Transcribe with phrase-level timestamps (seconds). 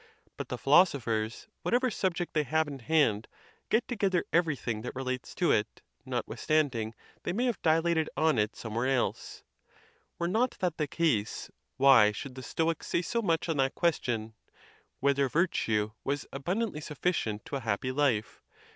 [0.35, 3.27] But the philosophers, whatever subject they have in hand,
[3.69, 4.95] get together everything that.
[4.95, 7.45] relates to it, notwithstanding they may.
[7.45, 8.87] have dilated on it some where.
[8.87, 9.43] else...
[10.17, 14.33] Were not that the case, why should the Stoics say so much on that question,
[15.01, 18.41] Whether virtue was abundantly sufficient to a happy life?